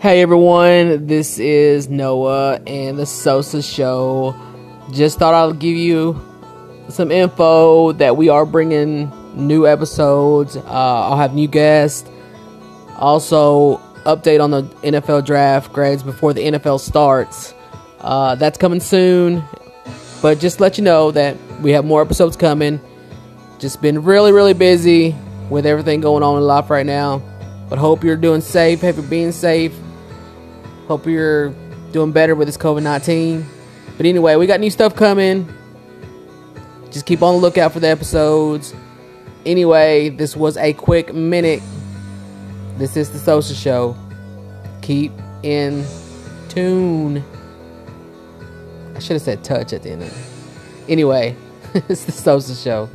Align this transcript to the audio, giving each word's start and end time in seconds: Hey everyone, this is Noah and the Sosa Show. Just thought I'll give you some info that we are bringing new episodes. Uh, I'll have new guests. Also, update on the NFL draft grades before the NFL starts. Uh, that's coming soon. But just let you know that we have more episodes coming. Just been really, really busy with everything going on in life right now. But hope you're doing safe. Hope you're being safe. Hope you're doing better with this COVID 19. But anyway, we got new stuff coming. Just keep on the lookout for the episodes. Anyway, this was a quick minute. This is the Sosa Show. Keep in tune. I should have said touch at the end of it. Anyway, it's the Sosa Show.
Hey 0.00 0.22
everyone, 0.22 1.08
this 1.08 1.38
is 1.38 1.90
Noah 1.90 2.58
and 2.66 2.98
the 2.98 3.04
Sosa 3.04 3.60
Show. 3.60 4.34
Just 4.92 5.18
thought 5.18 5.34
I'll 5.34 5.52
give 5.52 5.76
you 5.76 6.18
some 6.88 7.10
info 7.10 7.92
that 7.92 8.16
we 8.16 8.30
are 8.30 8.46
bringing 8.46 9.12
new 9.34 9.66
episodes. 9.66 10.56
Uh, 10.56 10.62
I'll 10.64 11.18
have 11.18 11.34
new 11.34 11.48
guests. 11.48 12.10
Also, 12.96 13.76
update 14.06 14.42
on 14.42 14.50
the 14.50 14.62
NFL 14.82 15.26
draft 15.26 15.70
grades 15.74 16.02
before 16.02 16.32
the 16.32 16.46
NFL 16.46 16.80
starts. 16.80 17.52
Uh, 18.00 18.36
that's 18.36 18.56
coming 18.56 18.80
soon. 18.80 19.44
But 20.22 20.40
just 20.40 20.60
let 20.60 20.78
you 20.78 20.84
know 20.84 21.10
that 21.10 21.36
we 21.60 21.72
have 21.72 21.84
more 21.84 22.00
episodes 22.00 22.38
coming. 22.38 22.80
Just 23.58 23.82
been 23.82 24.02
really, 24.02 24.32
really 24.32 24.54
busy 24.54 25.14
with 25.50 25.66
everything 25.66 26.00
going 26.00 26.22
on 26.22 26.38
in 26.38 26.44
life 26.44 26.70
right 26.70 26.86
now. 26.86 27.20
But 27.68 27.78
hope 27.78 28.02
you're 28.02 28.16
doing 28.16 28.40
safe. 28.40 28.80
Hope 28.80 28.96
you're 28.96 29.04
being 29.04 29.32
safe. 29.32 29.78
Hope 30.90 31.06
you're 31.06 31.50
doing 31.92 32.10
better 32.10 32.34
with 32.34 32.48
this 32.48 32.56
COVID 32.56 32.82
19. 32.82 33.46
But 33.96 34.06
anyway, 34.06 34.34
we 34.34 34.48
got 34.48 34.58
new 34.58 34.70
stuff 34.70 34.96
coming. 34.96 35.48
Just 36.90 37.06
keep 37.06 37.22
on 37.22 37.36
the 37.36 37.40
lookout 37.40 37.72
for 37.72 37.78
the 37.78 37.86
episodes. 37.86 38.74
Anyway, 39.46 40.08
this 40.08 40.34
was 40.34 40.56
a 40.56 40.72
quick 40.72 41.14
minute. 41.14 41.62
This 42.76 42.96
is 42.96 43.08
the 43.10 43.20
Sosa 43.20 43.54
Show. 43.54 43.96
Keep 44.82 45.12
in 45.44 45.86
tune. 46.48 47.22
I 48.96 48.98
should 48.98 49.14
have 49.14 49.22
said 49.22 49.44
touch 49.44 49.72
at 49.72 49.84
the 49.84 49.92
end 49.92 50.02
of 50.02 50.08
it. 50.08 50.90
Anyway, 50.90 51.36
it's 51.88 52.02
the 52.02 52.10
Sosa 52.10 52.56
Show. 52.56 52.90